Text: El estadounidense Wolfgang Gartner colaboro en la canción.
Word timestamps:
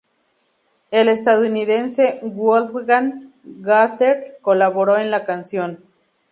El 0.89 1.09
estadounidense 1.09 2.21
Wolfgang 2.23 3.33
Gartner 3.43 4.39
colaboro 4.41 4.97
en 4.97 5.11
la 5.11 5.25
canción. 5.25 5.83